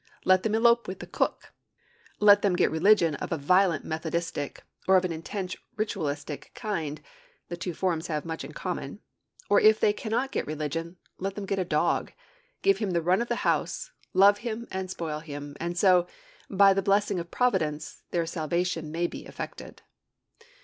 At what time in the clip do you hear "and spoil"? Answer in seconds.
14.71-15.19